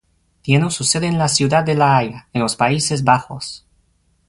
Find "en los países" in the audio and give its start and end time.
2.33-3.03